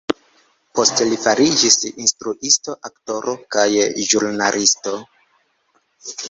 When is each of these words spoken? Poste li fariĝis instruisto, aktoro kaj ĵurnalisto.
Poste 0.77 1.05
li 1.09 1.19
fariĝis 1.25 1.77
instruisto, 2.05 2.75
aktoro 2.89 3.37
kaj 3.57 3.67
ĵurnalisto. 4.07 4.97